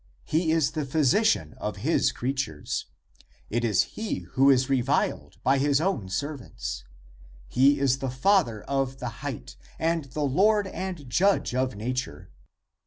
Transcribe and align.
He 0.25 0.51
is 0.51 0.71
the 0.71 0.83
Physician 0.83 1.53
of 1.59 1.75
his 1.85 2.11
creatures. 2.11 2.87
It 3.51 3.63
is 3.63 3.83
he 3.83 4.21
who 4.31 4.49
is 4.49 4.67
re 4.67 4.81
viled 4.81 5.37
by 5.43 5.59
his 5.59 5.79
own 5.79 6.09
servants. 6.09 6.83
He 7.47 7.79
is 7.79 7.99
the 7.99 8.09
Father 8.09 8.63
of 8.63 8.97
the 8.97 9.09
height 9.21 9.57
and 9.77 10.05
the 10.05 10.23
Lord 10.25 10.65
and 10.65 11.07
Judge 11.07 11.53
of 11.53 11.75
nature. 11.75 12.31